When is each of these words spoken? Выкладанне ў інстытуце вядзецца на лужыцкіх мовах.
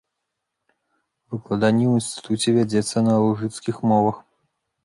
Выкладанне 1.35 1.85
ў 1.87 1.93
інстытуце 2.03 2.49
вядзецца 2.57 3.07
на 3.09 3.13
лужыцкіх 3.27 3.75
мовах. 3.93 4.17